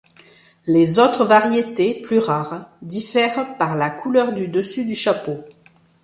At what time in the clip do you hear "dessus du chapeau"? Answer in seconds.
4.47-5.37